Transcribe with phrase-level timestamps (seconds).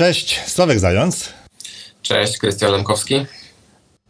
[0.00, 1.32] Cześć, Sławek Zając.
[2.02, 3.26] Cześć, Krystian Lemkowski.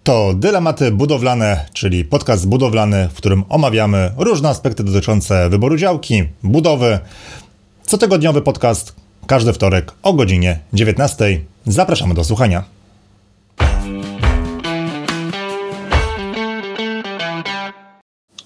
[0.02, 6.99] To Dylematy Budowlane, czyli podcast budowlany, w którym omawiamy różne aspekty dotyczące wyboru działki, budowy.
[7.83, 8.95] Cotygodniowy podcast,
[9.27, 11.41] każdy wtorek o godzinie 19.
[11.66, 12.64] Zapraszamy do słuchania.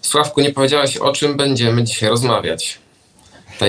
[0.01, 2.84] Sławku, nie powiedziałeś o czym będziemy dzisiaj rozmawiać.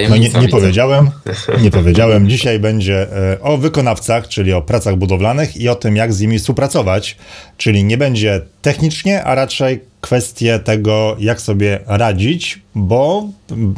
[0.09, 1.09] No nie, nie powiedziałem,
[1.63, 2.29] nie powiedziałem.
[2.29, 6.39] Dzisiaj będzie e, o wykonawcach, czyli o pracach budowlanych i o tym, jak z nimi
[6.39, 7.17] współpracować.
[7.57, 13.27] Czyli nie będzie technicznie, a raczej kwestie tego, jak sobie radzić, bo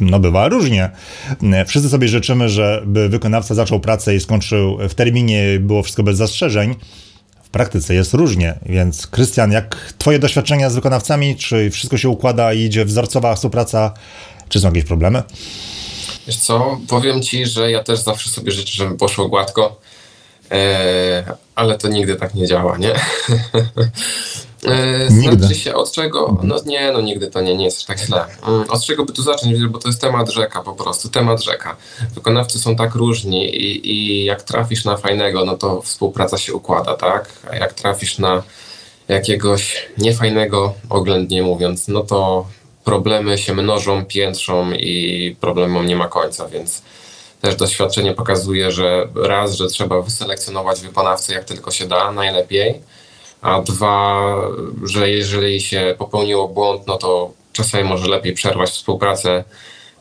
[0.00, 0.90] no bywa różnie.
[1.66, 6.74] Wszyscy sobie życzymy, żeby wykonawca zaczął pracę i skończył w terminie, było wszystko bez zastrzeżeń.
[7.42, 12.52] W praktyce jest różnie, więc Krystian, jak twoje doświadczenia z wykonawcami, czy wszystko się układa
[12.52, 13.94] i idzie wzorcowa współpraca,
[14.48, 15.22] czy są jakieś problemy?
[16.28, 19.80] Wiesz co, powiem ci, że ja też zawsze sobie życzę, żeby poszło gładko,
[20.50, 22.94] e, ale to nigdy tak nie działa, nie?
[24.64, 26.40] e, znaczy się od czego?
[26.42, 28.24] No nie, no nigdy to nie, nie jest tak źle.
[28.46, 29.66] Mm, od czego by tu zacząć?
[29.66, 31.76] Bo to jest temat rzeka po prostu, temat rzeka.
[32.14, 36.94] Wykonawcy są tak różni i, i jak trafisz na fajnego, no to współpraca się układa,
[36.94, 37.32] tak?
[37.50, 38.42] A jak trafisz na
[39.08, 42.46] jakiegoś niefajnego, oględnie mówiąc, no to
[42.88, 46.82] problemy się mnożą, piętrzą i problemom nie ma końca, więc
[47.40, 52.80] też doświadczenie pokazuje, że raz, że trzeba wyselekcjonować wykonawcę jak tylko się da, najlepiej,
[53.42, 54.34] a dwa,
[54.82, 59.44] że jeżeli się popełniło błąd, no to czasami może lepiej przerwać współpracę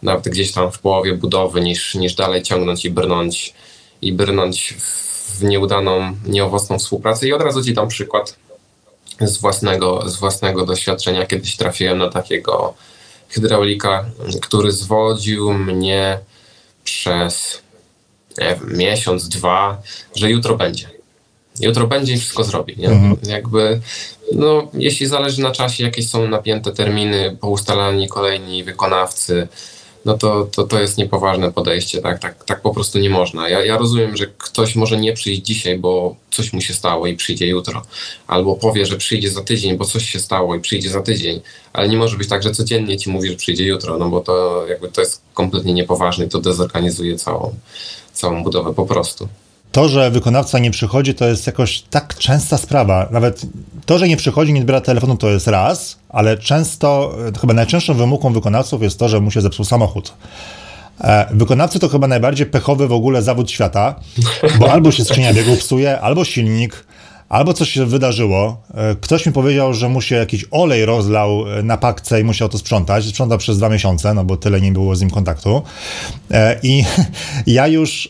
[0.03, 3.53] nawet gdzieś tam w połowie budowy, niż, niż dalej ciągnąć i brnąć,
[4.01, 4.73] i brnąć
[5.39, 7.27] w nieudaną, nieowocną współpracę.
[7.27, 8.46] I od razu ci dam przykład
[9.21, 11.25] z własnego, z własnego doświadczenia.
[11.25, 12.73] Kiedyś trafiłem na takiego
[13.29, 14.05] hydraulika,
[14.41, 16.19] który zwodził mnie
[16.83, 17.61] przez
[18.37, 19.81] wiem, miesiąc, dwa,
[20.15, 20.89] że jutro będzie.
[21.59, 22.77] Jutro będzie i wszystko zrobi.
[22.77, 22.87] Nie?
[22.87, 23.17] Mhm.
[23.23, 23.81] Jakby,
[24.33, 29.47] no, jeśli zależy na czasie, jakieś są napięte terminy, poustalani kolejni wykonawcy,
[30.07, 33.49] no to, to, to jest niepoważne podejście, tak, tak, tak po prostu nie można.
[33.49, 37.15] Ja, ja rozumiem, że ktoś może nie przyjść dzisiaj, bo coś mu się stało i
[37.15, 37.81] przyjdzie jutro,
[38.27, 41.41] albo powie, że przyjdzie za tydzień, bo coś się stało i przyjdzie za tydzień,
[41.73, 44.65] ale nie może być tak, że codziennie ci mówi, że przyjdzie jutro, no bo to
[44.69, 47.55] jakby to jest kompletnie niepoważne i to dezorganizuje całą,
[48.13, 49.27] całą budowę po prostu
[49.77, 53.07] to, że wykonawca nie przychodzi, to jest jakoś tak częsta sprawa.
[53.11, 53.45] Nawet
[53.85, 58.33] to, że nie przychodzi, nie odbiera telefonu, to jest raz, ale często, chyba najczęstszą wymówką
[58.33, 60.13] wykonawców jest to, że mu się zepsuł samochód.
[61.01, 63.95] E, wykonawcy to chyba najbardziej pechowy w ogóle zawód świata,
[64.59, 66.85] bo albo się skrzynia biegu psuje, albo silnik,
[67.29, 68.61] albo coś się wydarzyło.
[68.73, 72.57] E, ktoś mi powiedział, że mu się jakiś olej rozlał na pakce i musiał to
[72.57, 73.05] sprzątać.
[73.05, 75.61] Sprzątał przez dwa miesiące, no bo tyle nie było z nim kontaktu.
[76.31, 76.83] E, I
[77.47, 78.09] ja już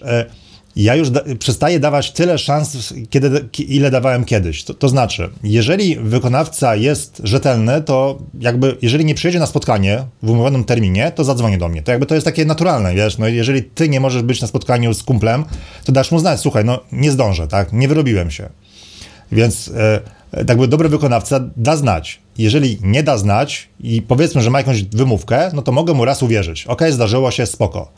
[0.84, 4.64] ja już da, przestaję dawać tyle szans, kiedy, ile dawałem kiedyś.
[4.64, 10.30] To, to, znaczy, jeżeli wykonawca jest rzetelny, to jakby, jeżeli nie przyjedzie na spotkanie w
[10.30, 11.84] umówionym terminie, to zadzwoni do mnie.
[11.84, 14.94] To jakby to jest takie naturalne, wiesz, no jeżeli ty nie możesz być na spotkaniu
[14.94, 15.46] z kumplem,
[15.86, 18.50] to dasz mu znać, słuchaj, no nie zdążę, tak, nie wyrobiłem się.
[19.32, 20.02] Więc e,
[20.48, 22.20] jakby dobry wykonawca da znać.
[22.38, 26.24] Jeżeli nie da znać i powiedzmy, że ma jakąś wymówkę, no to mogę mu raz
[26.24, 26.68] uwierzyć.
[26.68, 27.92] Ok, zdarzyło się, spoko.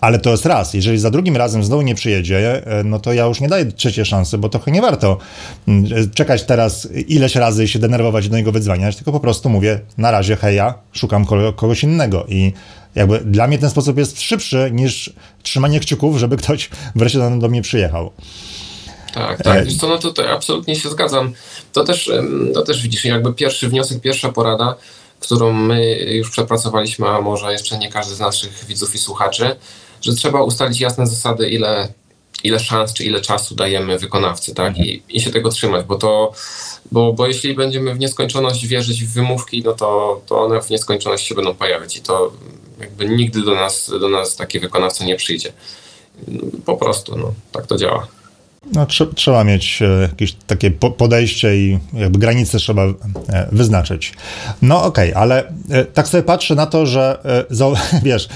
[0.00, 0.74] Ale to jest raz.
[0.74, 4.04] Jeżeli za drugim razem znowu nie przyjedzie, e, no to ja już nie daję trzeciej
[4.04, 5.18] szansy, bo trochę nie warto
[5.68, 9.48] mm, e, czekać teraz ileś razy i się denerwować do niego wydzwaniać, tylko po prostu
[9.48, 12.52] mówię, na razie heja, szukam kogoś innego i
[12.94, 15.12] jakby dla mnie ten sposób jest szybszy niż
[15.42, 18.10] trzymanie kciuków, żeby ktoś wreszcie do, do mnie przyjechał.
[19.14, 19.64] Tak, tak.
[19.64, 21.32] Wiesz co, no to, to absolutnie się zgadzam.
[21.72, 22.10] To też,
[22.54, 24.74] to też widzisz, jakby pierwszy wniosek, pierwsza porada,
[25.20, 29.56] którą my już przepracowaliśmy, a może jeszcze nie każdy z naszych widzów i słuchaczy,
[30.02, 31.88] że trzeba ustalić jasne zasady, ile,
[32.44, 34.78] ile szans czy ile czasu dajemy wykonawcy, tak?
[34.78, 36.32] I, i się tego trzymać, bo to,
[36.92, 41.26] bo, bo jeśli będziemy w nieskończoność wierzyć w wymówki, no to, to one w nieskończoność
[41.26, 42.32] się będą pojawiać i to
[42.80, 45.52] jakby nigdy do nas, do nas taki wykonawca nie przyjdzie.
[46.64, 48.06] Po prostu, no, tak to działa.
[48.66, 52.94] No, tr trzeba mieć e, jakieś takie po podejście i jakby granice trzeba e,
[53.52, 54.12] wyznaczyć.
[54.62, 57.18] No okej, okay, ale e, tak sobie patrzę na to, że
[58.02, 58.28] wiesz,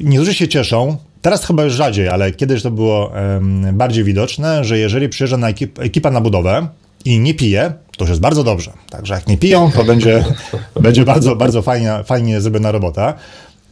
[0.00, 3.12] niektórzy się cieszą, Teraz chyba już rzadziej, ale kiedyś to było
[3.72, 6.66] bardziej widoczne, że jeżeli przyjeżdża na ekip, ekipa na budowę
[7.04, 8.72] i nie pije, to już jest bardzo dobrze.
[8.90, 10.24] Także jak nie piją, to będzie,
[10.80, 13.14] będzie bardzo, bardzo fajnie, fajnie zrobiona robota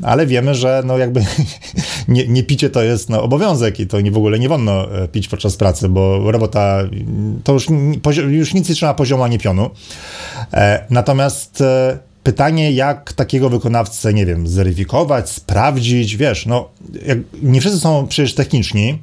[0.03, 1.25] ale wiemy, że no jakby
[2.09, 5.09] nie, nie picie to jest no, obowiązek i to nie, w ogóle nie wolno e,
[5.09, 6.83] pić podczas pracy, bo robota
[7.45, 7.67] to już,
[8.29, 9.71] już nic nie trzyma poziomu ani pionu.
[10.55, 16.69] E, natomiast e, pytanie, jak takiego wykonawcę, nie wiem, zweryfikować, sprawdzić, wiesz, no
[17.43, 18.99] nie wszyscy są przecież techniczni,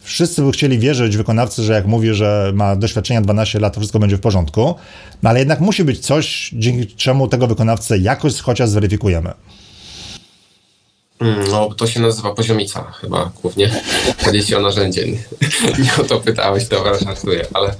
[0.00, 3.98] wszyscy by chcieli wierzyć wykonawcy, że jak mówi, że ma doświadczenia 12 lat, to wszystko
[3.98, 4.74] będzie w porządku,
[5.22, 9.32] no ale jednak musi być coś, dzięki czemu tego wykonawcę jakoś chociaż zweryfikujemy.
[11.20, 13.82] Mm, no, to się nazywa poziomica chyba głównie.
[14.24, 15.06] Chodzi ci o narzędzie.
[15.84, 17.74] Nie o to pytałeś, dobra, żartuję, ale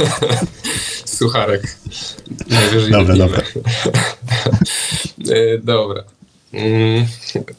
[1.18, 1.76] sucharek.
[2.48, 3.42] Najwyżej dobra, dobra.
[5.30, 6.04] E, dobra.
[6.52, 7.06] Mm,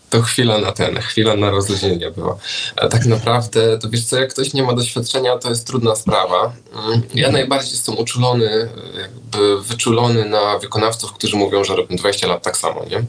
[0.10, 2.38] to chwila na ten, chwila na rozluźnienie była.
[2.76, 6.54] A tak naprawdę, to wiesz co, jak ktoś nie ma doświadczenia, to jest trudna sprawa.
[6.86, 8.70] Mm, ja najbardziej jestem uczulony,
[9.02, 13.04] jakby wyczulony na wykonawców, którzy mówią, że robią 20 lat tak samo, nie?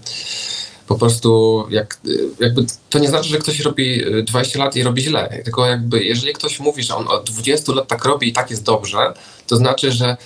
[0.86, 2.00] Po prostu jak,
[2.40, 6.32] jakby to nie znaczy, że ktoś robi 20 lat i robi źle, tylko jakby jeżeli
[6.32, 9.12] ktoś mówi, że on od 20 lat tak robi i tak jest dobrze,
[9.46, 10.16] to znaczy, że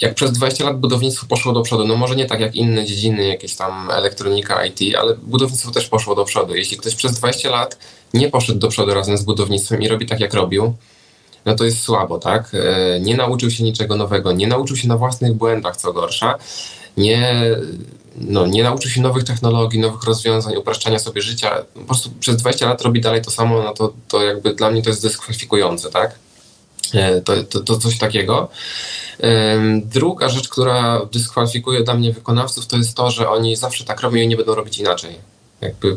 [0.00, 3.28] jak przez 20 lat budownictwo poszło do przodu, no może nie tak jak inne dziedziny,
[3.28, 6.54] jakieś tam elektronika, IT, ale budownictwo też poszło do przodu.
[6.54, 7.78] Jeśli ktoś przez 20 lat
[8.14, 10.74] nie poszedł do przodu razem z budownictwem i robi tak jak robił,
[11.44, 12.52] no to jest słabo, tak?
[12.54, 16.38] E, nie nauczył się niczego nowego, nie nauczył się na własnych błędach, co gorsza,
[16.96, 17.42] nie,
[18.20, 22.66] no, nie nauczył się nowych technologii, nowych rozwiązań, upraszczania sobie życia, po prostu przez 20
[22.66, 26.14] lat robi dalej to samo, no to, to jakby dla mnie to jest dyskwalifikujące, tak?
[26.94, 28.48] E, to, to, to coś takiego.
[29.84, 34.16] Druga rzecz, która dyskwalifikuje dla mnie wykonawców, to jest to, że oni zawsze tak robią
[34.16, 35.18] i nie będą robić inaczej.
[35.60, 35.96] Jakby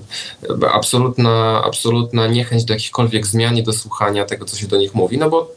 [0.74, 5.18] absolutna, absolutna niechęć do jakichkolwiek zmian i do słuchania tego, co się do nich mówi,
[5.18, 5.52] no bo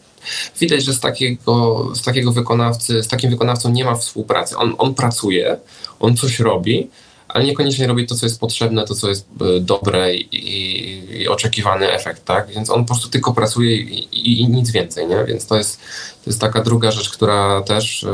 [0.60, 4.56] widać, że z takiego, z takiego wykonawcy, z takim wykonawcą nie ma współpracy.
[4.56, 5.56] On, on pracuje,
[6.04, 6.90] on coś robi,
[7.28, 11.28] ale niekoniecznie robi to, co jest potrzebne, to, co jest e, dobre i, i, i
[11.28, 12.48] oczekiwany efekt, tak?
[12.48, 15.24] Więc on po prostu tylko pracuje i, i, nic więcej, nie?
[15.24, 15.80] Więc to jest,
[16.24, 18.08] to jest taka druga rzecz, która też e,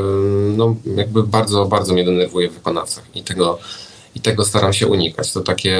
[0.57, 3.59] no, jakby bardzo, bardzo mnie denerwuje w wykonawcach i tego,
[4.15, 5.31] i tego staram się unikać.
[5.31, 5.79] To takie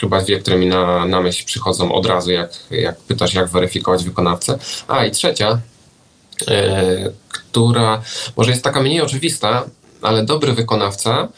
[0.00, 4.04] chyba dwie, które mi na, na myśl przychodzą od razu, jak, jak pytasz, jak weryfikować
[4.04, 4.58] wykonawcę.
[4.88, 5.60] A i trzecia,
[6.48, 8.02] e, która
[8.36, 9.64] może jest taka mniej oczywista,
[10.02, 11.28] ale dobry wykonawca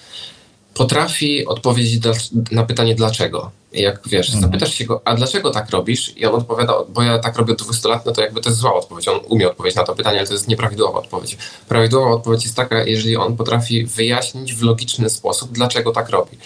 [0.75, 2.03] potrafi odpowiedzieć
[2.51, 3.51] na pytanie dlaczego.
[3.73, 4.43] Jak wiesz, mhm.
[4.43, 6.17] zapytasz się go, a dlaczego tak robisz?
[6.17, 8.61] I on odpowiada, bo ja tak robię od 20 lat, no to jakby to jest
[8.61, 9.09] zła odpowiedź.
[9.09, 11.37] On umie odpowiedzieć na to pytanie, ale to jest nieprawidłowa odpowiedź.
[11.69, 16.39] Prawidłowa odpowiedź jest taka, jeżeli on potrafi wyjaśnić w logiczny sposób, dlaczego tak robi.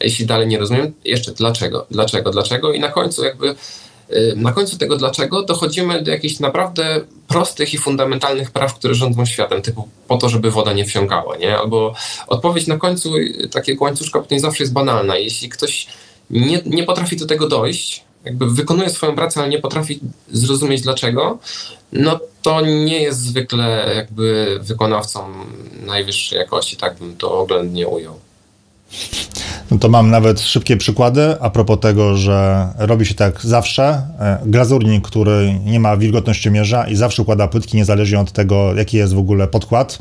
[0.00, 3.54] Jeśli dalej nie rozumiem, jeszcze dlaczego, dlaczego, dlaczego i na końcu jakby
[4.36, 9.62] na końcu tego dlaczego dochodzimy do jakichś naprawdę prostych i fundamentalnych praw, które rządzą światem,
[9.62, 11.58] typu po to, żeby woda nie wsiąkała, nie?
[11.58, 11.94] Albo
[12.26, 13.12] odpowiedź na końcu
[13.50, 15.16] takiego łańcuszka pytań zawsze jest banalna.
[15.16, 15.86] Jeśli ktoś
[16.30, 20.00] nie, nie potrafi do tego dojść, jakby wykonuje swoją pracę, ale nie potrafi
[20.32, 21.38] zrozumieć dlaczego,
[21.92, 25.28] no to nie jest zwykle jakby wykonawcą
[25.86, 28.23] najwyższej jakości, tak bym to oględnie ujął.
[29.70, 34.02] No to mam nawet szybkie przykłady a propos tego, że robi się tak zawsze.
[34.20, 38.96] E, glazurnik, który nie ma wilgotności mierza i zawsze układa płytki niezależnie od tego, jaki
[38.96, 39.98] jest w ogóle podkład.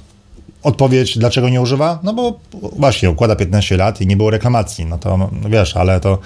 [0.63, 1.99] Odpowiedź, dlaczego nie używa?
[2.03, 2.39] No bo
[2.75, 4.85] właśnie, układa 15 lat i nie było reklamacji.
[4.85, 6.17] No to no wiesz, ale to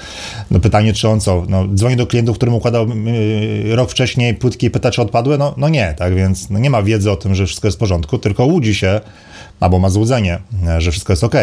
[0.52, 1.44] no pytanie, czy on co?
[1.50, 5.38] No, dzwoni do klientów, którym układał yy, rok wcześniej płytki i pyta, czy odpadły?
[5.38, 7.80] No, no nie, tak więc no nie ma wiedzy o tym, że wszystko jest w
[7.80, 9.02] porządku, tylko łudzi się,
[9.60, 10.40] albo ma złudzenie,
[10.78, 11.36] że wszystko jest ok.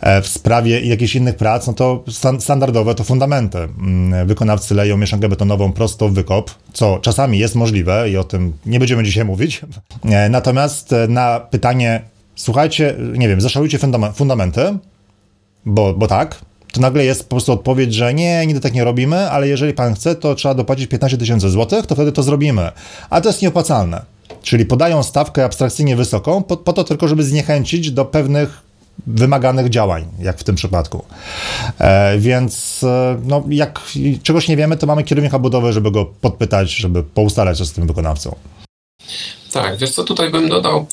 [0.00, 2.04] E, w sprawie jakichś innych prac, no to
[2.38, 3.58] standardowe to fundamenty.
[3.58, 8.52] Mm, wykonawcy leją mieszankę betonową prosto w wykop, co czasami jest możliwe i o tym
[8.66, 9.60] nie będziemy dzisiaj mówić.
[10.04, 12.00] E, natomiast e, na pytanie,
[12.36, 13.78] słuchajcie, nie wiem, zaszalujcie
[14.14, 14.78] fundamenty,
[15.66, 16.40] bo, bo tak,
[16.72, 19.94] to nagle jest po prostu odpowiedź, że nie, nigdy tak nie robimy, ale jeżeli pan
[19.94, 22.70] chce, to trzeba dopłacić 15 tysięcy złotych, to wtedy to zrobimy.
[23.10, 24.15] A to jest nieopłacalne.
[24.46, 28.62] Czyli podają stawkę abstrakcyjnie wysoką, po, po to tylko, żeby zniechęcić do pewnych
[29.06, 31.04] wymaganych działań, jak w tym przypadku.
[31.78, 33.80] E, więc e, no, jak
[34.22, 37.86] czegoś nie wiemy, to mamy kierownika budowy, żeby go podpytać, żeby poustalać się z tym
[37.86, 38.36] wykonawcą.
[39.62, 40.86] Tak, wiesz co tutaj bym dodał,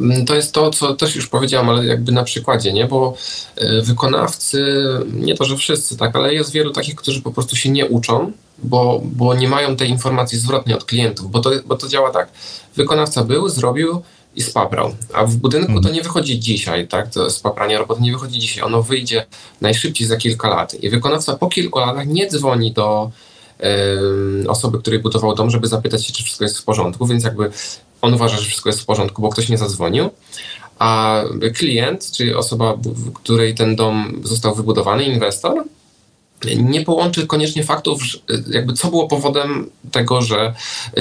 [0.00, 3.14] mm, to jest to, co też już powiedziałem, ale jakby na przykładzie, nie, bo
[3.56, 7.70] e, wykonawcy, nie to, że wszyscy, tak, ale jest wielu takich, którzy po prostu się
[7.70, 11.88] nie uczą, bo, bo nie mają tej informacji zwrotnej od klientów, bo to, bo to
[11.88, 12.28] działa tak,
[12.76, 14.02] wykonawca był, zrobił,
[14.36, 14.94] i spaprał.
[15.12, 15.94] A w budynku to mhm.
[15.94, 17.10] nie wychodzi dzisiaj, tak?
[17.10, 18.64] To spapranie roboty nie wychodzi dzisiaj.
[18.64, 19.26] Ono wyjdzie
[19.60, 20.74] najszybciej za kilka lat.
[20.74, 23.10] I wykonawca po kilku latach nie dzwoni do
[24.48, 27.50] osoby, której budował dom, żeby zapytać się, czy wszystko jest w porządku, więc jakby
[28.02, 30.10] on uważa, że wszystko jest w porządku, bo ktoś nie zadzwonił.
[30.78, 31.22] A
[31.54, 35.64] klient, czyli osoba, w której ten dom został wybudowany, inwestor,
[36.56, 38.02] nie połączy koniecznie faktów,
[38.50, 40.54] jakby co było powodem tego, że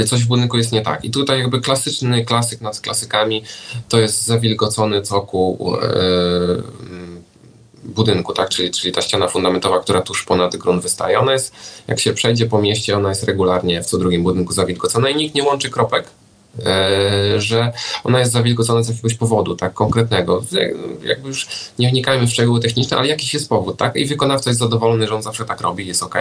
[0.07, 1.05] coś w budynku jest nie tak.
[1.05, 3.43] I tutaj jakby klasyczny klasyk nad klasykami
[3.89, 5.77] to jest zawilgocony cokół,
[7.83, 8.49] budynku, tak?
[8.49, 11.19] czyli, czyli ta ściana fundamentowa, która tuż ponad grunt wystaje.
[11.19, 11.53] Ona jest,
[11.87, 15.35] jak się przejdzie po mieście, ona jest regularnie w co drugim budynku zawilgocona i nikt
[15.35, 16.28] nie łączy kropek, E,
[17.37, 20.43] że ona jest zawilgocona z jakiegoś powodu, tak, konkretnego.
[21.03, 21.47] Jakby już
[21.79, 25.15] nie wnikajmy w szczegóły techniczne, ale jakiś jest powód, tak, i wykonawca jest zadowolony, że
[25.15, 26.15] on zawsze tak robi, jest ok.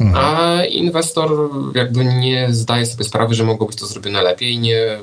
[0.00, 0.24] Mhm.
[0.24, 4.98] A inwestor jakby nie zdaje sobie sprawy, że mogło być to zrobione lepiej, nie,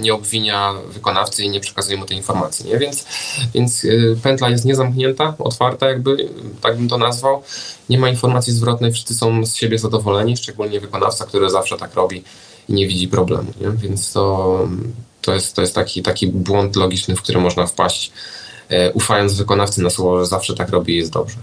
[0.00, 2.78] nie obwinia wykonawcy i nie przekazuje mu tej informacji, nie?
[2.78, 3.06] Więc,
[3.54, 6.28] więc y, pętla jest niezamknięta, otwarta jakby,
[6.60, 7.42] tak bym to nazwał.
[7.88, 12.24] Nie ma informacji zwrotnej, wszyscy są z siebie zadowoleni, szczególnie wykonawca, który zawsze tak robi
[12.68, 13.52] i nie widzi problemu.
[13.60, 13.70] Nie?
[13.70, 14.68] Więc to,
[15.22, 18.12] to, jest, to jest taki, taki błąd logiczny, w który można wpaść,
[18.68, 21.36] e, ufając wykonawcy na słowo, że zawsze tak robi i jest dobrze.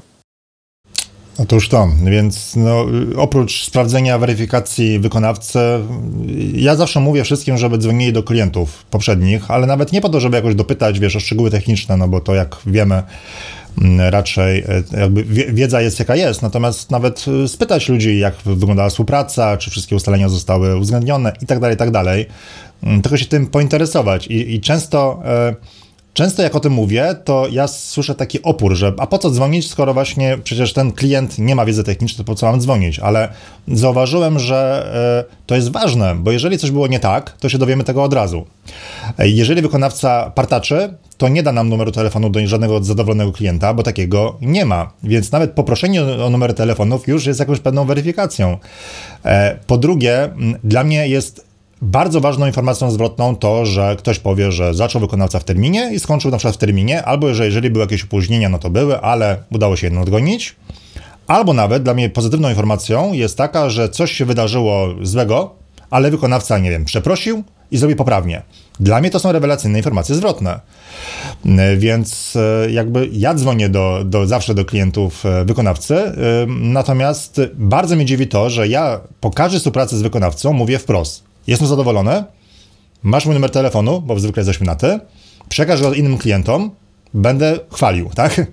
[1.37, 2.85] Otóż to, więc no,
[3.17, 5.59] oprócz sprawdzenia weryfikacji wykonawcy,
[6.53, 10.35] ja zawsze mówię wszystkim, żeby dzwonili do klientów poprzednich, ale nawet nie po to, żeby
[10.35, 13.03] jakoś dopytać, wiesz, o szczegóły techniczne, no bo to jak wiemy,
[14.09, 19.57] raczej e, jakby wiedza jest jaka jest, natomiast nawet e, spytać ludzi, jak wyglądała współpraca,
[19.57, 22.25] czy wszystkie ustalenia zostały uwzględnione i tak dalej, i tak dalej,
[22.83, 24.27] mm, tylko się tym pointeresować.
[24.27, 25.23] I, i często...
[26.13, 29.29] E, Często jak o tym mówię, to ja słyszę taki opór, że a po co
[29.29, 32.99] dzwonić, skoro właśnie przecież ten klient nie ma wiedzy technicznej, to po co mam dzwonić?
[32.99, 33.29] Ale
[33.67, 34.87] zauważyłem, że
[35.29, 38.13] y, to jest ważne, bo jeżeli coś było nie tak, to się dowiemy tego od
[38.13, 38.45] razu.
[39.19, 44.37] Jeżeli wykonawca partaczy, to nie da nam numeru telefonu do żadnego zadowolonego klienta, bo takiego
[44.41, 44.91] nie ma.
[45.03, 48.57] Więc nawet poproszenie o numer telefonów już jest jakąś pewną weryfikacją.
[49.25, 50.29] E, po drugie,
[50.63, 51.52] dla mnie jest
[51.83, 56.31] bardzo ważną informacją zwrotną to, że ktoś powie, że zaczął wykonawca w terminie i skończył
[56.31, 59.75] na przykład w terminie, albo że jeżeli były jakieś opóźnienia, no to były, ale udało
[59.75, 60.55] się jedno odgonić.
[61.27, 65.55] Albo nawet dla mnie pozytywną informacją jest taka, że coś się wydarzyło złego,
[65.89, 68.41] ale wykonawca, nie wiem, przeprosił i zrobi poprawnie.
[68.79, 70.59] Dla mnie to są rewelacyjne informacje zwrotne.
[71.77, 76.13] Więc e, jakby ja dzwonię do, do, zawsze do klientów e, wykonawcy, e,
[76.47, 81.32] natomiast bardzo mnie dziwi to, że ja po każdej współpracy z wykonawcą mówię wprost.
[81.47, 82.23] Jestem zadowolony,
[83.03, 84.99] masz mój numer telefonu, bo zwykle jesteśmy na ty,
[85.49, 86.71] przekaż go innym klientom,
[87.13, 88.45] będę chwalił, tak?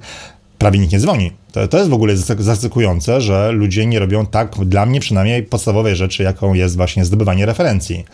[0.58, 1.32] Prawie nikt nie dzwoni.
[1.52, 5.96] To, to jest w ogóle zaskakujące, że ludzie nie robią tak, dla mnie przynajmniej, podstawowej
[5.96, 8.04] rzeczy, jaką jest właśnie zdobywanie referencji.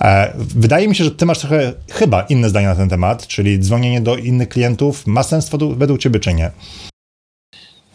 [0.00, 3.58] E, wydaje mi się, że ty masz trochę chyba inne zdanie na ten temat, czyli
[3.58, 6.50] dzwonienie do innych klientów ma sens według ciebie, czy nie?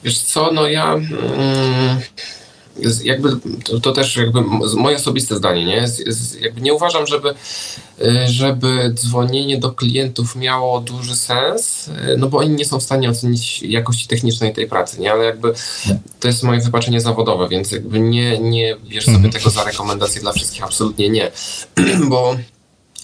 [0.04, 0.94] Wiesz co, no ja...
[0.94, 2.00] Mm
[3.04, 3.30] jakby
[3.64, 4.42] to, to, też jakby
[4.76, 5.88] moje osobiste zdanie, nie?
[6.42, 7.30] jakby nie uważam, żeby,
[8.02, 12.84] y, żeby dzwonienie do klientów miało duży sens, y, no bo oni nie są w
[12.84, 15.12] stanie ocenić jakości technicznej tej pracy, nie?
[15.12, 15.54] Ale jakby
[16.20, 19.34] to jest moje wypaczenie zawodowe, więc jakby nie, nie bierz sobie mhm.
[19.34, 21.32] tego za rekomendację dla wszystkich, absolutnie nie,
[22.10, 22.38] bo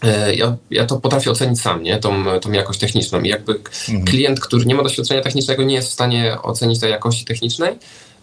[0.03, 1.97] y, ja, ja to potrafię ocenić sam, nie?
[1.97, 3.21] Tą, tą jakość techniczną.
[3.21, 4.05] I jakby mhm.
[4.05, 7.75] klient, który nie ma doświadczenia technicznego, nie jest w stanie ocenić tej jakości technicznej,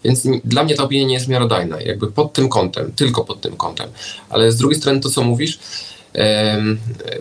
[0.03, 3.57] więc dla mnie ta opinia nie jest miarodajna, jakby pod tym kątem, tylko pod tym
[3.57, 3.89] kątem.
[4.29, 5.59] Ale z drugiej strony to, co mówisz,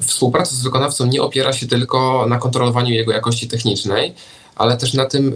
[0.01, 4.15] współpraca z wykonawcą nie opiera się tylko na kontrolowaniu jego jakości technicznej,
[4.57, 5.33] ale też na tym,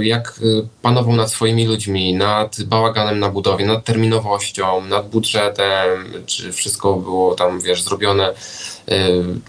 [0.00, 6.52] jak y, panował nad swoimi ludźmi, nad bałaganem na budowie, nad terminowością, nad budżetem, czy
[6.52, 8.34] wszystko było tam, wiesz, zrobione y,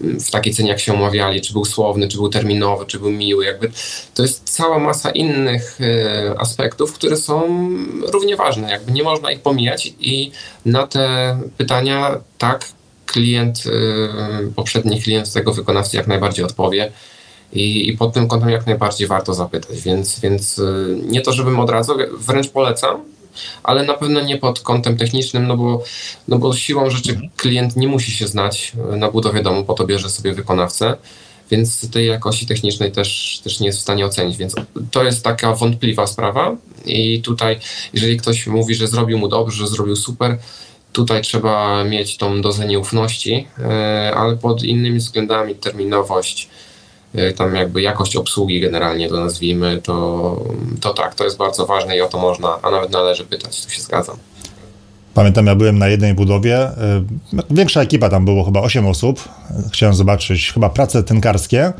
[0.00, 3.44] w takiej cenie, jak się umawiali, czy był słowny, czy był terminowy, czy był miły.
[3.44, 3.70] Jakby
[4.14, 7.68] to jest cała masa innych y, aspektów, które są
[8.12, 8.70] równie ważne.
[8.70, 10.32] Jakby nie można ich pomijać i
[10.64, 12.64] na te pytania tak
[13.06, 13.64] klient,
[14.56, 16.92] poprzedni klient tego wykonawcy jak najbardziej odpowie.
[17.52, 21.60] I, I pod tym kątem jak najbardziej warto zapytać, więc, więc y, nie to, żebym
[21.60, 23.00] odradzał, wręcz polecam,
[23.62, 25.82] ale na pewno nie pod kątem technicznym, no bo,
[26.28, 27.30] no bo siłą rzeczy mhm.
[27.36, 30.96] klient nie musi się znać na budowie domu, po to bierze sobie wykonawcę,
[31.50, 34.54] więc tej jakości technicznej też, też nie jest w stanie ocenić, więc
[34.90, 36.56] to jest taka wątpliwa sprawa.
[36.86, 37.58] I tutaj,
[37.92, 40.38] jeżeli ktoś mówi, że zrobił mu dobrze, że zrobił super,
[40.92, 46.48] tutaj trzeba mieć tą dozę nieufności, y, ale pod innymi względami terminowość,
[47.36, 50.44] tam jakby jakość obsługi generalnie to nazwijmy, to,
[50.80, 53.70] to tak, to jest bardzo ważne i o to można, a nawet należy pytać, tu
[53.70, 54.16] się zgadzam.
[55.14, 57.02] Pamiętam, ja byłem na jednej budowie, e,
[57.50, 59.28] większa ekipa, tam było chyba 8 osób,
[59.72, 61.72] chciałem zobaczyć chyba prace tynkarskie,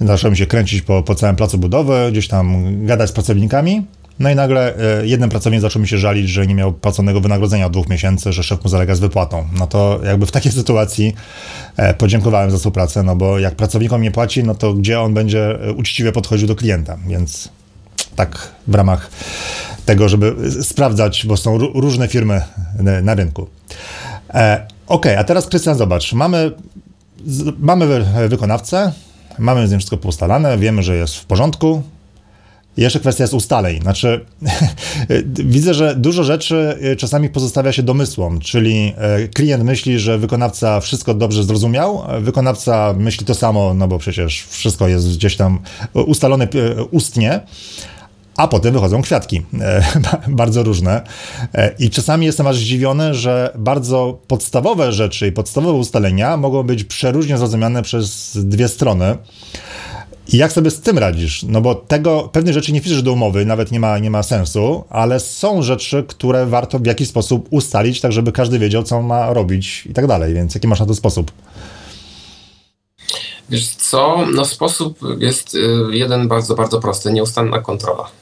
[0.00, 3.86] zacząłem się kręcić po, po całym placu budowy, gdzieś tam gadać z pracownikami,
[4.18, 7.66] no i nagle e, jeden pracownik zaczął mi się żalić, że nie miał płaconego wynagrodzenia
[7.66, 9.48] od dwóch miesięcy, że szef mu zalega z wypłatą.
[9.58, 11.14] No to jakby w takiej sytuacji
[11.76, 15.60] e, podziękowałem za współpracę, no bo jak pracownikom nie płaci, no to gdzie on będzie
[15.60, 17.48] e, uczciwie podchodził do klienta, więc
[18.16, 19.10] tak w ramach
[19.86, 22.42] tego, żeby sprawdzać, bo są różne firmy
[23.02, 23.46] na rynku.
[24.86, 26.52] ok, a teraz Krystian, zobacz, mamy,
[27.58, 28.92] mamy wykonawcę,
[29.38, 31.82] mamy z nim wszystko poustalane, wiemy, że jest w porządku,
[32.76, 33.80] jeszcze kwestia jest ustaleń.
[33.82, 34.24] Znaczy,
[35.54, 38.92] widzę, że dużo rzeczy y, czasami pozostawia się domysłom, czyli
[39.24, 44.44] y, klient myśli, że wykonawca wszystko dobrze zrozumiał, wykonawca myśli to samo, no bo przecież
[44.48, 45.58] wszystko jest gdzieś tam
[45.94, 47.40] ustalone y, ustnie.
[48.36, 49.42] A potem wychodzą kwiatki,
[50.28, 51.02] bardzo różne.
[51.78, 57.38] I czasami jestem aż zdziwiony, że bardzo podstawowe rzeczy i podstawowe ustalenia mogą być przeróżnie
[57.38, 59.16] zrozumiane przez dwie strony.
[60.28, 61.42] I jak sobie z tym radzisz?
[61.42, 64.84] No bo tego, pewnych rzeczy nie wpiszesz do umowy, nawet nie ma, nie ma sensu,
[64.90, 69.32] ale są rzeczy, które warto w jakiś sposób ustalić, tak żeby każdy wiedział, co ma
[69.32, 70.34] robić i tak dalej.
[70.34, 71.32] Więc jaki masz na to sposób?
[73.50, 75.58] Wiesz co, no sposób jest y,
[75.90, 78.08] jeden bardzo, bardzo prosty, nieustanna kontrola.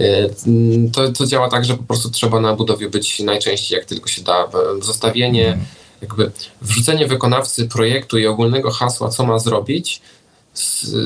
[0.00, 4.08] Y, to, to działa tak, że po prostu trzeba na budowie być najczęściej jak tylko
[4.08, 4.48] się da.
[4.82, 5.66] Zostawienie, hmm.
[6.02, 6.30] jakby
[6.62, 10.00] wrzucenie wykonawcy projektu i ogólnego hasła, co ma zrobić,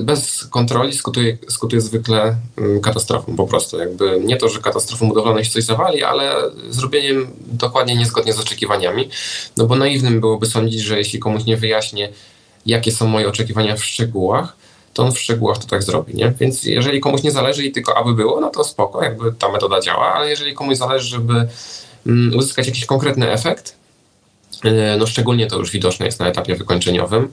[0.03, 3.79] bez kontroli skutuje, skutuje zwykle mm, katastrofą po prostu.
[3.79, 6.35] Jakby nie to, że katastrofą budowlaną się coś zawali, ale
[6.71, 9.09] zrobieniem dokładnie niezgodnie z oczekiwaniami.
[9.57, 12.09] No bo naiwnym byłoby sądzić, że jeśli komuś nie wyjaśnię,
[12.67, 14.57] jakie są moje oczekiwania w szczegółach,
[14.95, 16.33] to on w szczegółach to tak zrobi, nie?
[16.41, 19.81] Więc jeżeli komuś nie zależy i tylko aby było, no to spoko, jakby ta metoda
[19.81, 21.49] działa, ale jeżeli komuś zależy, żeby
[22.07, 23.82] mm, uzyskać jakiś konkretny efekt,
[24.99, 27.29] no szczególnie to już widoczne jest na etapie wykończeniowym,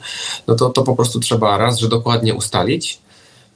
[0.47, 2.99] no to, to po prostu trzeba raz, że dokładnie ustalić,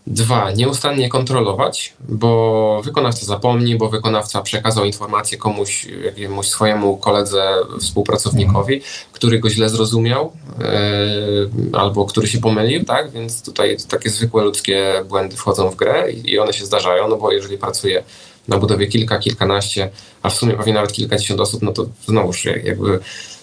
[0.08, 8.82] Dwa, nieustannie kontrolować, bo wykonawca zapomni, bo wykonawca przekazał informację komuś, jakiemuś swojemu koledze, współpracownikowi,
[9.12, 13.12] który go źle zrozumiał yy, albo który się pomylił, tak?
[13.12, 17.32] Więc tutaj takie zwykłe ludzkie błędy wchodzą w grę i, one się zdarzają, no bo
[17.32, 18.04] jeżeli pracuje
[18.48, 19.90] na budowie kilka, kilkanaście,
[20.24, 23.00] a w sumie pewnie nawet kilkadziesiąt osób, no to znowuż jakby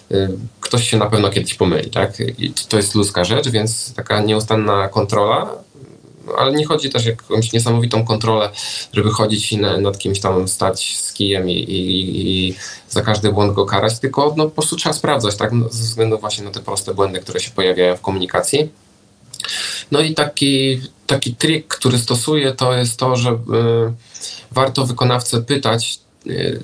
[0.61, 2.19] ktoś się na pewno kiedyś pomyli, tak?
[2.37, 5.49] I to jest ludzka rzecz, więc taka nieustanna kontrola,
[6.37, 8.49] ale nie chodzi też o jakąś niesamowitą kontrolę,
[8.93, 12.55] żeby chodzić i nad kimś tam stać z kijem i, i, i,
[12.89, 15.51] za każdy błąd go karać, tylko no, po prostu trzeba sprawdzać, tak?
[15.51, 18.69] No, ze względu właśnie na te proste błędy, które się pojawiają w komunikacji.
[19.91, 23.35] No i taki, taki trik, który stosuję, to jest to, że y,
[24.51, 26.10] warto wykonawcę pytać, Y,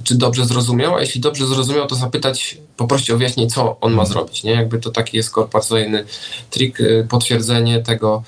[0.04, 4.02] czy dobrze zrozumiał, a jeśli dobrze zrozumiał, to zapytać, poprosić o wyjaśnienie, co on ma
[4.02, 4.08] mhm.
[4.08, 4.52] zrobić, nie?
[4.52, 6.06] Jakby to taki jest korporacyjny
[6.50, 8.24] trik, y, potwierdzenie tego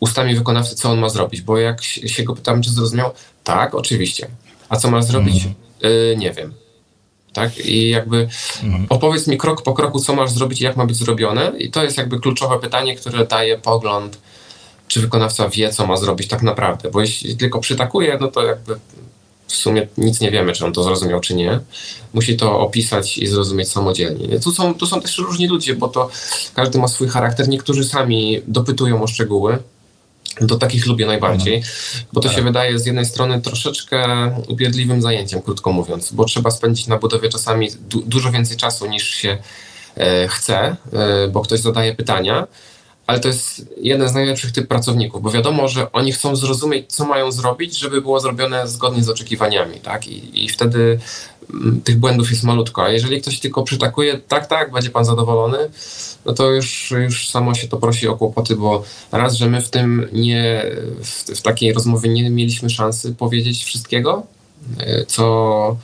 [0.00, 3.10] ustami wykonawcy, co on ma zrobić, bo jak się go pytam, czy zrozumiał,
[3.44, 4.28] tak, oczywiście.
[4.68, 5.36] A co ma zrobić?
[5.36, 5.54] Mhm.
[5.84, 6.54] Y, nie wiem.
[7.32, 7.58] Tak?
[7.58, 8.28] I jakby
[8.62, 8.86] mhm.
[8.88, 11.52] opowiedz mi krok po kroku, co masz zrobić i jak ma być zrobione.
[11.58, 14.18] I to jest jakby kluczowe pytanie, które daje pogląd,
[14.88, 16.90] czy wykonawca wie, co ma zrobić tak naprawdę.
[16.90, 18.78] Bo jeśli tylko przytakuje, no to jakby
[19.48, 21.60] w sumie nic nie wiemy, czy on to zrozumiał, czy nie.
[22.14, 24.40] Musi to opisać i zrozumieć samodzielnie.
[24.40, 26.10] Tu są, tu są też różni ludzie, bo to
[26.54, 27.48] każdy ma swój charakter.
[27.48, 29.58] Niektórzy sami dopytują o szczegóły.
[30.40, 31.74] Do takich lubię najbardziej, mhm.
[32.12, 32.44] bo to się tak.
[32.44, 34.06] wydaje z jednej strony troszeczkę
[34.48, 39.08] upierdliwym zajęciem, krótko mówiąc, bo trzeba spędzić na budowie czasami du dużo więcej czasu niż
[39.08, 39.38] się
[39.96, 42.46] e, chce, e, bo ktoś zadaje pytania,
[43.08, 47.04] ale to jest jeden z najlepszych typ pracowników, bo wiadomo, że oni chcą zrozumieć, co
[47.04, 50.08] mają zrobić, żeby było zrobione zgodnie z oczekiwaniami, tak?
[50.08, 50.98] I, i wtedy
[51.50, 52.82] m, mm, tych błędów jest malutko.
[52.82, 55.58] A jeżeli ktoś tylko przytakuje, tak, tak, będzie pan zadowolony,
[56.24, 59.70] no to już, już samo się to prosi o kłopoty, bo raz, że my w
[59.70, 60.64] tym nie,
[61.04, 64.22] w, w takiej rozmowie nie mieliśmy szansy powiedzieć wszystkiego,
[64.78, 65.76] e, co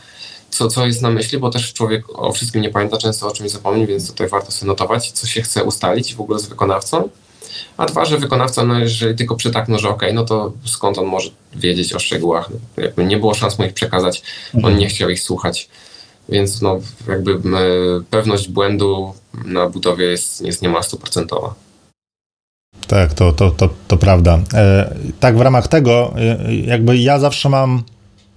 [0.55, 3.51] co, co jest na myśli, bo też człowiek o wszystkim nie pamięta, często o czymś
[3.51, 7.09] zapomni, więc tutaj warto sobie notować, co się chce ustalić w ogóle z wykonawcą.
[7.77, 11.31] A dwa, że wykonawca, no jeżeli tylko przytaknął, że ok, no to skąd on może
[11.55, 12.51] wiedzieć o szczegółach?
[12.51, 14.23] No, jakby nie było szans mu ich przekazać,
[14.55, 14.79] on mhm.
[14.79, 15.69] nie chciał ich słuchać.
[16.29, 17.41] Więc no, jakby
[18.11, 19.15] pewność błędu
[19.45, 21.55] na budowie jest, jest niemal stuprocentowa.
[22.87, 24.39] Tak, to, to, to, to prawda.
[24.55, 27.83] E, tak w ramach tego, e, jakby ja zawsze mam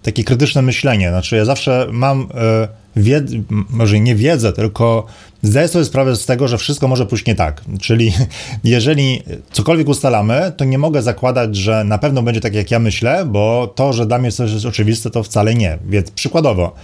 [0.07, 1.09] takie krytyczne myślenie.
[1.09, 3.35] Znaczy, ja zawsze mam e, wiedzę,
[3.69, 5.05] może nie wiedzę, tylko
[5.41, 7.61] zdaję sobie sprawę z tego, że wszystko może pójść nie tak.
[7.81, 8.13] Czyli
[8.63, 13.25] jeżeli cokolwiek ustalamy, to nie mogę zakładać, że na pewno będzie tak, jak ja myślę,
[13.25, 15.77] bo to, że dla mnie coś jest oczywiste, to wcale nie.
[15.89, 16.75] Więc przykładowo,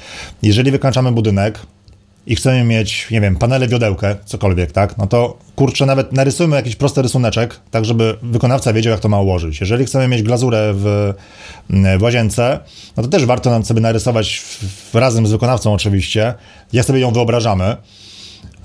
[0.42, 1.60] jeżeli wykończamy budynek,
[2.28, 6.76] i chcemy mieć, nie wiem, panele wiodełkę, cokolwiek, tak, no to kurczę, nawet narysujmy jakiś
[6.76, 9.60] prosty rysuneczek, tak żeby wykonawca wiedział, jak to ma ułożyć.
[9.62, 11.14] Jeżeli chcemy mieć glazurę w,
[12.00, 12.60] w łazience,
[12.98, 16.34] no to też warto nam sobie narysować w, razem z wykonawcą oczywiście,
[16.74, 17.78] jak sobie ją wyobrażamy,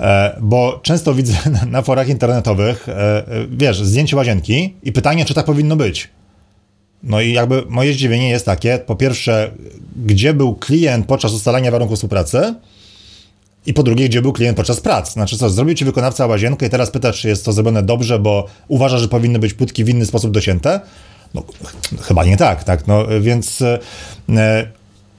[0.01, 1.35] e, bo często widzę
[1.71, 6.09] na, forach internetowych, e, wiesz, zdjęcie łazienki i pytanie, czy tak powinno być.
[7.03, 9.51] No i jakby moje zdziwienie jest takie, po pierwsze,
[9.97, 12.55] gdzie był klient podczas ustalania warunków współpracy,
[13.69, 15.13] i po drugie, gdzie był klient podczas prac.
[15.13, 18.47] Znaczy co, zrobił ci wykonawca łazienkę i teraz pytasz, czy jest to zrobione dobrze, bo
[18.69, 20.81] uważa, że powinny być płytki w inny sposób docięte.
[21.35, 21.43] No,
[22.03, 22.87] chyba nie tak, tak?
[22.87, 23.63] No, więc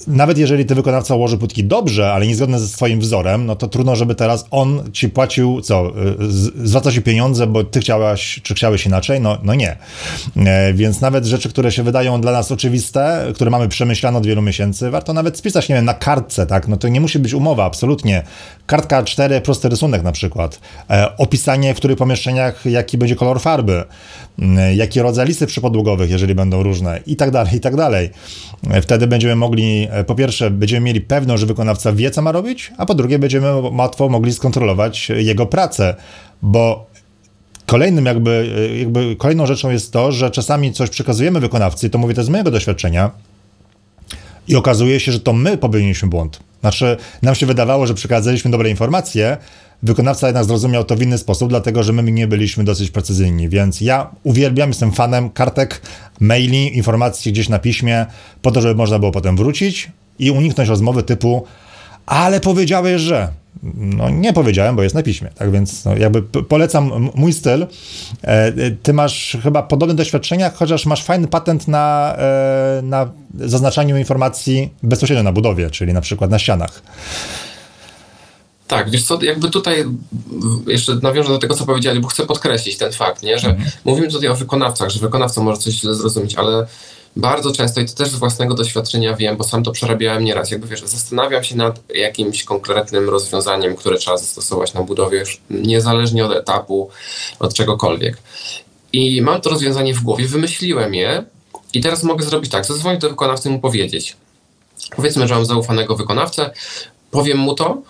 [0.08, 3.96] nawet jeżeli ty wykonawca ułoży płytki dobrze, ale niezgodne ze swoim wzorem, no to trudno,
[3.96, 5.92] żeby teraz on ci płacił, co,
[6.64, 9.22] zwraca ci pieniądze, bo ty chciałaś, czy chciałeś inaczej?
[9.22, 9.78] No, no nie.
[10.38, 14.42] E, więc nawet rzeczy, które się wydają dla nas oczywiste, które mamy przemyślane od wielu
[14.42, 16.68] miesięcy, warto nawet spisać, nie wiem, na kartce, tak?
[16.68, 18.24] No to nie musi być umowa, absolutnie.
[18.66, 20.60] Kartka 4, prosty rysunek na przykład.
[20.90, 23.84] E, opisanie, w których pomieszczeniach, jaki będzie kolor farby,
[24.42, 28.10] e, jaki rodzaj listy przypodłogowych, jeżeli będą różne i tak dalej, i tak dalej.
[28.82, 32.86] Wtedy będziemy mogli po pierwsze, będziemy mieli pewność, że wykonawca wie, co ma robić, a
[32.86, 35.96] po drugie, będziemy łatwo mogli skontrolować jego pracę,
[36.42, 36.86] bo
[37.66, 42.14] kolejnym jakby, e, jakby kolejną rzeczą jest to, że czasami coś przekazujemy wykonawcy, to mówię
[42.14, 43.12] to z mojego doświadczenia,
[44.50, 46.40] i okazuje się, że to my popełniliśmy błąd.
[46.62, 49.38] Znaczy, nam się wydawało, że przekazaliśmy dobre informacje,
[49.84, 53.50] wykonawca jednak zrozumiał to w inny sposób, dlatego że my nie byliśmy dosyć precyzyjni.
[53.50, 55.82] Więc ja uwielbiam, jestem fanem kartek,
[56.20, 58.06] maili, informacji gdzieś na piśmie,
[58.42, 61.46] po to, żeby można było potem wrócić i uniknąć rozmowy typu
[62.10, 63.28] ale powiedziałeś, że.
[63.64, 65.30] No nie powiedziałem, bo jest na piśmie.
[65.36, 67.68] Tak więc no, jakby polecam mój styl.
[68.22, 74.74] E, ty masz chyba podobne doświadczenia, chociaż masz fajny patent na, e, na zaznaczaniu informacji
[74.84, 76.82] bezpośrednio na budowie, czyli na przykład na ścianach.
[78.68, 79.86] Tak, wiesz co, jakby tutaj
[80.68, 83.40] jeszcze nawiążę do tego, co powiedzieli, bo chcę podkreślić ten fakt, nie?
[83.40, 83.70] że mhm.
[83.86, 86.68] mówimy tutaj o wykonawcach, że wykonawca może coś źle zrozumieć, ale
[87.16, 90.68] bardzo często, i to też z własnego doświadczenia wiem, bo sam to przerabiałem nieraz, jakby
[90.68, 96.90] wiesz, zastanawiam się nad jakimś konkretnym rozwiązaniem, które trzeba zastosować na budowie, niezależnie od etapu,
[97.40, 98.18] od czegokolwiek.
[98.94, 101.24] I mam to rozwiązanie w głowie, wymyśliłem je
[101.74, 104.18] i teraz mogę zrobić tak, zadzwonić do wykonawcy mu powiedzieć.
[104.96, 106.52] Powiedzmy, że mam zaufanego wykonawcę,
[107.12, 107.82] powiem mu to,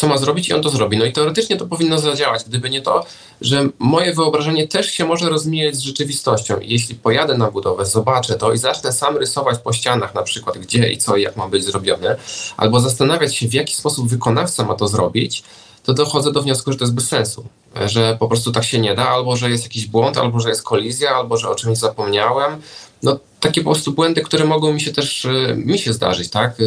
[0.00, 0.98] co ma zrobić i on to zrobi.
[0.98, 3.04] No i teoretycznie to powinno zadziałać, gdyby nie to,
[3.40, 6.56] że moje wyobrażenie też się może rozmijać z rzeczywistością.
[6.62, 10.92] Jeśli pojadę na budowę, zobaczę to i zacznę sam rysować po ścianach na przykład gdzie
[10.92, 12.16] i co i jak ma być zrobione,
[12.56, 15.42] albo zastanawiać się w jaki sposób wykonawca ma to zrobić,
[15.84, 17.44] to dochodzę do wniosku, że to jest bez sensu,
[17.86, 20.62] że po prostu tak się nie da, albo że jest jakiś błąd, albo że jest
[20.62, 22.62] kolizja, albo że o czymś zapomniałem.
[23.02, 26.56] No takie po prostu błędy, które mogą mi się też e, mi się zdarzyć, tak?
[26.60, 26.64] E,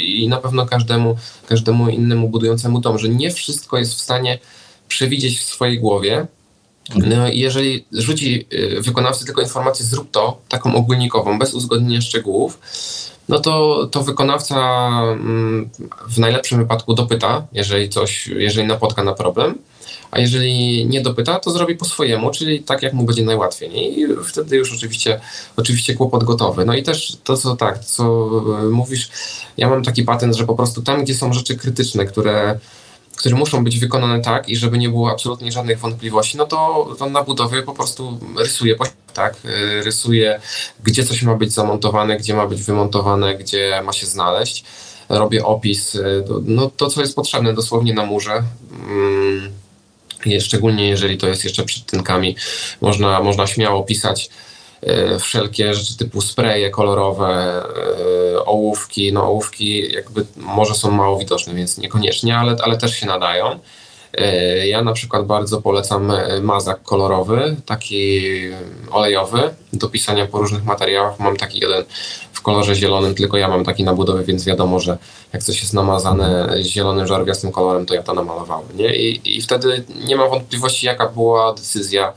[0.00, 4.38] I na pewno każdemu, każdemu innemu budującemu dom, że nie wszystko jest w stanie
[4.88, 6.26] przewidzieć w swojej głowie.
[6.94, 12.58] No, jeżeli rzuci e, wykonawcy tylko informację, zrób to, taką ogólnikową, bez uzgodnienia szczegółów,
[13.28, 14.56] no to, to wykonawca
[15.12, 15.70] mm,
[16.08, 19.58] w najlepszym wypadku dopyta, jeżeli coś, jeżeli napotka na problem,
[20.10, 23.98] a jeżeli nie dopyta, to zrobi po swojemu, czyli tak jak mu będzie najłatwiej.
[24.00, 25.20] I wtedy już oczywiście,
[25.56, 26.64] oczywiście kłopot gotowy.
[26.64, 28.28] No i też to, co tak, co
[28.70, 29.10] mówisz,
[29.56, 32.58] ja mam taki patent, że po prostu tam, gdzie są rzeczy krytyczne, które
[33.18, 37.10] które muszą być wykonane tak i żeby nie było absolutnie żadnych wątpliwości, no to, to
[37.10, 38.76] na budowie po prostu rysuję,
[39.14, 39.34] tak?
[39.82, 40.40] Rysuję,
[40.82, 44.64] gdzie coś ma być zamontowane, gdzie ma być wymontowane, gdzie ma się znaleźć.
[45.08, 45.98] Robię opis,
[46.44, 48.42] no to, co jest potrzebne dosłownie na murze.
[48.88, 49.52] Mm,
[50.40, 52.36] szczególnie jeżeli to jest jeszcze przed tynkami,
[52.80, 54.30] można, można śmiało pisać
[54.82, 57.62] e, wszelkie rzeczy typu spreje kolorowe,
[58.34, 59.12] e, ołówki.
[59.12, 63.58] No ołówki jakby może są mało widoczne, więc niekoniecznie, ale, ale też się nadają.
[64.18, 68.20] E, ja na przykład bardzo polecam mazak kolorowy, taki
[68.90, 71.18] olejowy, do pisania po różnych materiałach.
[71.18, 71.84] Mam taki jeden
[72.32, 74.98] w kolorze zielonym, tylko ja mam taki na budowie, więc wiadomo, że
[75.32, 78.76] jak coś jest namazane zielonym, żarwiastym kolorem, to ja to namalowałem.
[78.76, 78.96] Nie?
[78.96, 82.12] I, I wtedy nie ma wątpliwości, jaka była decyzja e,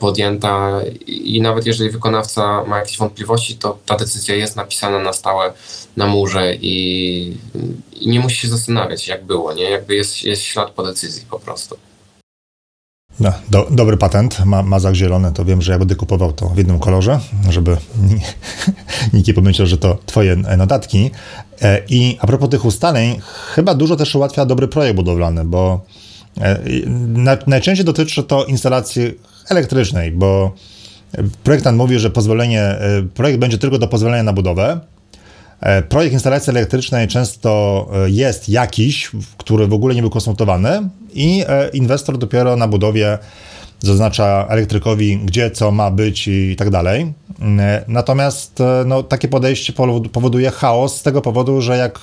[0.00, 5.52] podjęta i nawet jeżeli wykonawca ma jakieś wątpliwości, to ta decyzja jest napisana na stałe
[5.96, 7.36] na murze i,
[8.00, 9.70] i nie musi się zastanawiać, jak było, nie?
[9.70, 11.76] Jakby jest, jest ślad po decyzji po prostu.
[13.20, 16.58] No, do, dobry patent, ma, mazak zielony, to wiem, że ja będę kupował to w
[16.58, 17.20] jednym kolorze,
[17.50, 17.76] żeby
[19.12, 21.10] nikt nie pomyślał, że to twoje notatki.
[21.62, 23.20] E, I a propos tych ustaleń,
[23.54, 25.80] chyba dużo też ułatwia dobry projekt budowlany, bo
[26.40, 26.60] e,
[27.06, 30.54] na, najczęściej dotyczy to instalacji elektrycznej, bo
[31.44, 34.80] projektant mówi, że pozwolenie, e, projekt będzie tylko do pozwolenia na budowę,
[35.62, 41.44] E, projekt instalacji elektrycznej często e, jest jakiś, który w ogóle nie był konsultowany i
[41.72, 43.18] inwestor dopiero na budowie
[43.80, 47.12] zaznacza elektrykowi, gdzie co ma być i tak dalej.
[47.88, 49.72] Natomiast no, takie podejście
[50.12, 52.00] powoduje chaos z tego powodu, że jak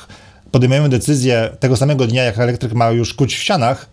[0.51, 3.89] podejmujemy decyzję tego samego dnia, jak elektryk ma już kuć w ścianach,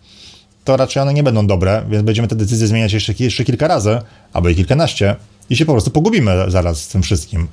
[0.67, 3.99] to raczej one nie będą dobre, więc będziemy te decyzje zmieniać jeszcze, jeszcze kilka razy,
[4.33, 5.15] albo i kilkanaście
[5.49, 7.47] i się po prostu pogubimy zaraz z tym wszystkim.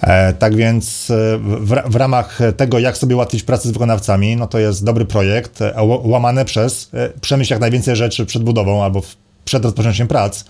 [0.00, 4.46] E, tak więc e, w, w, ramach tego, jak sobie ułatwić pracę z wykonawcami, no
[4.46, 9.00] to jest dobry projekt, e, łamany przez e, przemyśl jak najwięcej rzeczy przed budową albo
[9.00, 10.44] w, przed rozpoczęciem prac,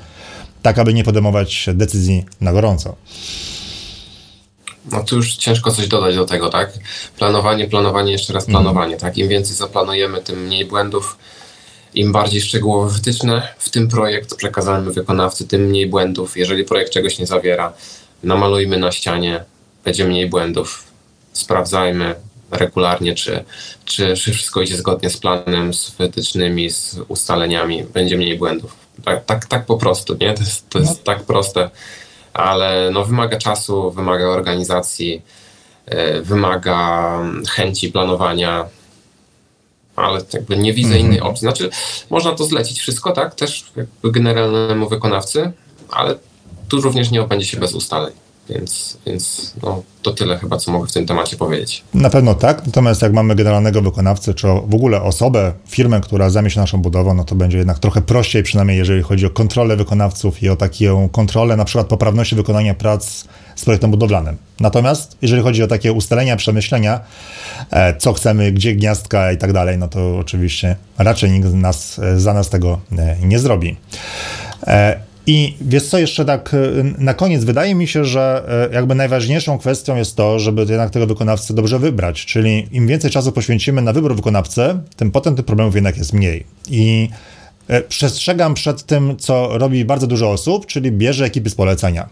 [0.63, 2.97] tak aby nie podejmować decyzji na gorąco.
[4.93, 6.73] No tu już ciężko coś dodać do tego, tak?
[7.19, 9.01] Planowanie, planowanie, jeszcze raz planowanie, mm.
[9.01, 9.19] tak?
[9.19, 11.17] Im więcej zaplanujemy, tym mniej błędów,
[11.97, 16.37] im bardziej szczegółowe wytyczne w tym projekt przekazamy wykonawcy, tym mniej błędów.
[16.37, 17.73] Jeżeli projekt czegoś nie zawiera,
[18.23, 19.45] namalujmy na ścianie,
[19.85, 20.85] będzie mniej błędów.
[21.33, 22.15] Sprawdzajmy
[22.51, 23.45] regularnie, czy,
[23.85, 28.77] czy, czy wszystko idzie zgodnie z planem, z wytycznymi, z ustaleniami, będzie mniej błędów.
[29.05, 30.35] Tak, tak, tak po prostu, nie?
[30.35, 31.05] To jest, to jest no.
[31.05, 31.71] tak proste,
[32.33, 35.23] ale no, wymaga czasu, wymaga organizacji,
[35.91, 37.11] yy, wymaga
[37.51, 38.69] chęci planowania,
[39.97, 41.01] ale jakby nie widzę -hmm.
[41.01, 41.41] innej opcji.
[41.41, 41.71] Znaczy,
[42.11, 45.53] można to zlecić wszystko, tak, też jakby generalnemu wykonawcy,
[45.91, 46.19] ale
[46.69, 48.13] tu również nie obędzie się bez ustaleń.
[48.51, 51.85] Więc, więc no, to tyle chyba, co mogę w tym temacie powiedzieć.
[51.95, 56.51] Na pewno tak, natomiast jak mamy generalnego wykonawcę, czy w ogóle osobę, firmę, która zajmie
[56.51, 60.43] się naszą budową, no to będzie jednak trochę prościej, przynajmniej jeżeli chodzi o kontrolę wykonawców
[60.43, 63.25] i o taką kontrolę na przykład poprawności wykonania prac
[63.57, 64.37] z projektem budowlanym.
[64.61, 67.01] Natomiast jeżeli chodzi o takie ustalenia, przemyślenia,
[67.71, 72.21] e, co chcemy, gdzie gniazdka i tak dalej, no to oczywiście raczej nikt nas, e,
[72.21, 73.77] za nas tego e, nie zrobi.
[75.27, 76.57] I wiesz co, jeszcze tak
[76.99, 81.55] na koniec, wydaje mi się, że jakby najważniejszą kwestią jest to, żeby jednak tego wykonawcę
[81.55, 85.97] dobrze wybrać, czyli im więcej czasu poświęcimy na wybór wykonawcy, tym potem tych problemów jednak
[85.97, 86.47] jest mniej.
[86.71, 87.09] I
[87.89, 92.09] przestrzegam przed tym, co robi bardzo dużo osób, czyli bierze ekipy z polecenia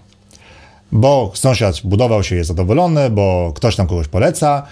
[0.94, 4.62] bo sąsiad budował się, jest zadowolony, bo ktoś tam kogoś poleca.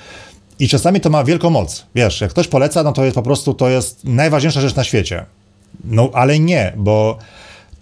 [0.58, 1.86] I czasami to ma wielką moc.
[1.94, 5.24] Wiesz, jak ktoś poleca, no to jest po prostu to jest najważniejsza rzecz na świecie.
[5.84, 7.18] No ale nie, bo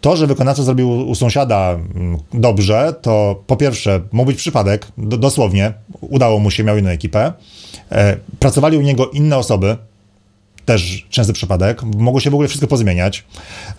[0.01, 5.73] to, że wykonawca zrobił u sąsiada mm, dobrze, to po pierwsze mógł być przypadek, dosłownie,
[6.01, 7.33] udało mu się, miał inną ekipę.
[7.93, 9.77] E, pracowali u niego inne osoby,
[10.65, 11.83] też częsty przypadek.
[11.83, 13.25] Mogło się w ogóle wszystko pozmieniać.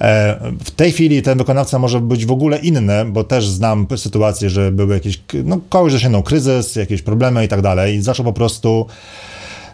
[0.01, 4.49] E, w tej chwili ten wykonawca może być w ogóle inny, bo też znam sytuację,
[4.49, 8.33] że były jakieś, no kogoś zasięgnął kryzys, jakieś problemy i tak dalej i zaczął po
[8.33, 8.85] prostu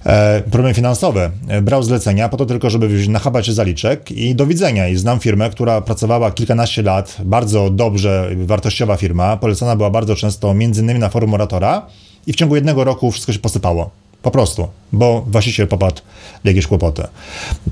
[0.06, 1.32] e, problemy finansowe.
[1.48, 4.88] E, brał zlecenia po to tylko, żeby na czy zaliczek i do widzenia.
[4.88, 10.54] I znam firmę, która pracowała kilkanaście lat, bardzo dobrze, wartościowa firma, polecana była bardzo często
[10.54, 11.86] między innymi na forum moratora
[12.28, 13.90] i w ciągu jednego roku wszystko się posypało.
[14.22, 16.02] Po prostu, bo właściciel popadł
[16.44, 17.04] w jakieś kłopoty.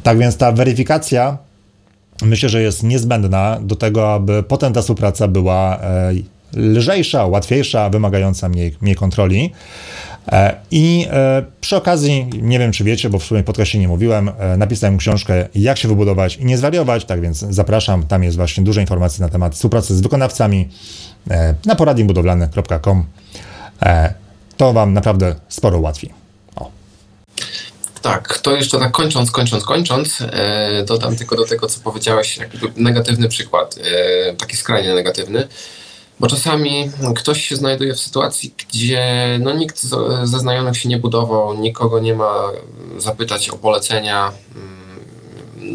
[0.03, 1.37] Tak więc ta weryfikacja
[2.21, 6.13] myślę, że jest niezbędna do tego, aby potem ta współpraca była e,
[6.55, 9.51] lżejsza, łatwiejsza, wymagająca mniej, mniej kontroli.
[10.27, 14.31] E, I e, przy okazji, nie wiem czy wiecie, bo w swoim podcastie nie mówiłem,
[14.57, 18.81] napisałem książkę Jak się wybudować i nie zwariować, tak więc zapraszam, tam jest właśnie dużo
[18.81, 20.69] informacji na temat współpracy z wykonawcami
[21.65, 23.05] na poradniebudowlany.com.
[24.57, 26.09] To Wam naprawdę sporo ułatwi.
[28.05, 32.39] Tak, to jeszcze tak kończąc, kończąc, kończąc, e, dodam tylko do tego, co powiedziałeś,
[32.75, 35.47] negatywny przykład, e, taki skrajnie negatywny,
[36.19, 39.03] bo czasami ktoś się znajduje w sytuacji, gdzie
[39.41, 39.81] no, nikt
[40.23, 42.51] ze znajomych się nie budował, nikogo nie ma
[42.97, 44.75] zapytać o polecenia, mm,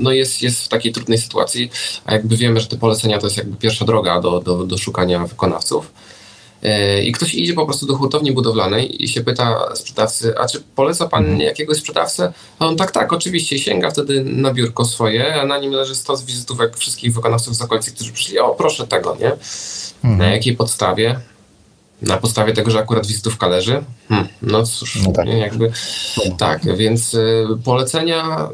[0.03, 1.71] no jest, jest w takiej trudnej sytuacji,
[2.05, 5.27] a jakby wiemy, że te polecenia to jest jakby pierwsza droga do, do, do szukania
[5.27, 5.93] wykonawców.
[6.63, 10.63] E, I ktoś idzie po prostu do hurtowni budowlanej i się pyta sprzedawcy, a czy
[10.75, 11.41] poleca pan mhm.
[11.41, 12.33] jakiegoś sprzedawcę?
[12.59, 13.59] A on tak, tak, oczywiście.
[13.59, 17.93] Sięga wtedy na biurko swoje, a na nim leży stos wizytówek wszystkich wykonawców z okolicy,
[17.93, 19.33] którzy przyszli, o proszę tego, nie?
[20.05, 20.19] Mhm.
[20.19, 21.21] Na jakiej podstawie?
[22.03, 23.83] Na podstawie tego, że akurat wizytówka leży?
[24.09, 25.29] Hmm, no cóż, no tak.
[25.29, 25.73] Jakby
[26.17, 26.37] no.
[26.39, 28.49] tak, więc y, polecenia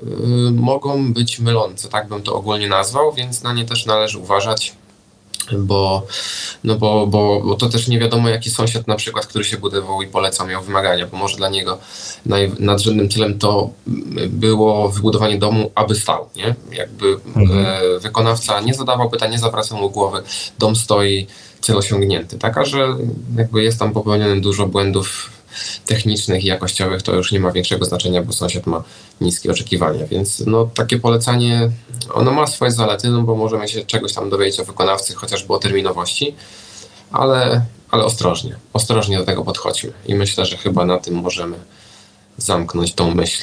[0.48, 4.74] y, mogą być mylące, tak bym to ogólnie nazwał, więc na nie też należy uważać
[5.52, 6.06] bo,
[6.64, 10.02] no bo, bo, bo to też nie wiadomo, jaki sąsiad na przykład, który się budował
[10.02, 11.78] i polecał, miał wymagania, bo może dla niego
[12.26, 13.70] naj, nadrzędnym celem to
[14.28, 16.54] było wybudowanie domu, aby stał, nie?
[16.72, 17.66] Jakby mhm.
[17.66, 20.22] e, wykonawca nie zadawał pytań, nie zawracał mu głowy,
[20.58, 21.26] dom stoi,
[21.60, 22.96] cel osiągnięty, taka, że
[23.36, 25.35] jakby jest tam popełnione dużo błędów
[25.86, 28.84] technicznych i jakościowych to już nie ma większego znaczenia, bo sąsiad ma
[29.20, 30.06] niskie oczekiwania.
[30.06, 31.70] Więc no, takie polecanie,
[32.14, 35.58] ono ma swoje zalety, no bo możemy się czegoś tam dowiedzieć o wykonawcy, chociażby o
[35.58, 36.34] terminowości,
[37.12, 39.92] ale, ale ostrożnie, ostrożnie do tego podchodźmy.
[40.06, 41.56] I myślę, że chyba na tym możemy
[42.38, 43.42] zamknąć tą myśl.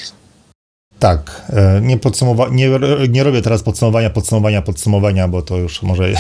[0.99, 2.69] Tak, e, nie, podsumowa- nie,
[3.09, 6.13] nie robię teraz podsumowania, podsumowania, podsumowania, bo to już może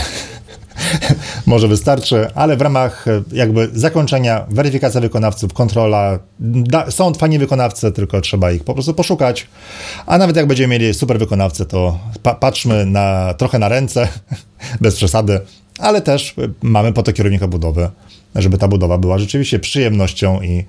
[1.45, 7.91] może wystarczy, ale w ramach e, jakby zakończenia weryfikacja wykonawców, kontrola, da, są fajni wykonawcy,
[7.91, 9.47] tylko trzeba ich po prostu poszukać,
[10.05, 14.07] a nawet jak będziemy mieli super wykonawcę, to pa patrzmy na, trochę na ręce,
[14.81, 15.39] bez przesady,
[15.79, 17.89] ale też mamy po to kierownika budowy,
[18.35, 20.65] żeby ta budowa była rzeczywiście przyjemnością i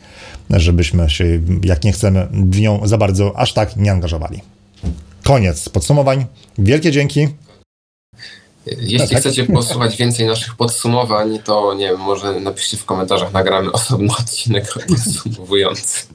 [0.51, 4.40] żebyśmy się, jak nie chcemy, w nią za bardzo aż tak nie angażowali.
[5.23, 6.27] Koniec podsumowań.
[6.59, 7.29] Wielkie dzięki.
[8.66, 9.18] Jeśli No tak.
[9.18, 14.74] chcecie posłuchać więcej naszych podsumowań, to nie wiem, może napiszcie w komentarzach, nagramy osobny odcinek
[14.88, 16.07] podsumowujący.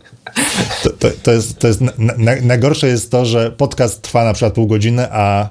[0.84, 4.34] To, to, to jest, to jest na, na, najgorsze jest to, że podcast trwa na
[4.34, 5.50] przykład pół godziny, a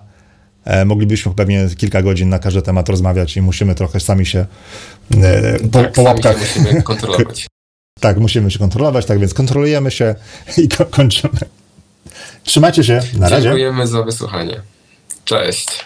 [0.65, 4.47] e, moglibyśmy pewnie kilka godzin na każdy temat rozmawiać i musimy trochę sami się
[5.23, 6.37] e, po, tak, po łapkach.
[6.57, 7.47] musimy kontrolować.
[8.01, 10.15] Tak, musimy się kontrolować, tak więc kontrolujemy się
[10.65, 11.39] i ko- kończymy.
[12.45, 13.43] Trzymajcie się, na razie.
[13.43, 14.61] Dziękujemy za wysłuchanie.
[15.25, 15.85] Cześć.